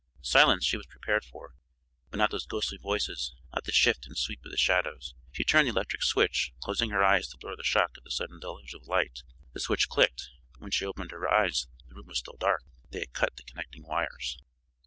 Silence 0.23 0.65
she 0.65 0.77
was 0.77 0.87
prepared 0.87 1.23
for, 1.23 1.53
but 2.09 2.17
not 2.17 2.31
those 2.31 2.47
ghostly 2.47 2.79
voices, 2.79 3.35
not 3.53 3.65
the 3.65 3.71
shift 3.71 4.07
and 4.07 4.17
sweep 4.17 4.43
of 4.43 4.49
the 4.49 4.57
shadows. 4.57 5.13
She 5.31 5.43
turned 5.43 5.67
the 5.67 5.71
electric 5.71 6.01
switch, 6.01 6.53
closing 6.59 6.89
her 6.89 7.03
eyes 7.03 7.27
to 7.27 7.37
blur 7.37 7.55
the 7.55 7.61
shock 7.63 7.95
of 7.99 8.03
the 8.03 8.09
sudden 8.09 8.39
deluge 8.39 8.73
of 8.73 8.87
light. 8.87 9.21
The 9.53 9.59
switch 9.59 9.89
clicked, 9.89 10.31
but 10.53 10.61
when 10.61 10.71
she 10.71 10.85
opened 10.87 11.11
her 11.11 11.31
eyes 11.31 11.67
the 11.87 11.93
room 11.93 12.07
was 12.07 12.17
still 12.17 12.37
dark; 12.39 12.63
they 12.89 12.97
had 13.01 13.13
cut 13.13 13.37
the 13.37 13.43
connecting 13.43 13.83
wires. 13.85 14.39